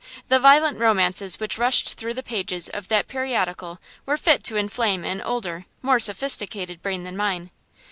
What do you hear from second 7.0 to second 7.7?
than mine.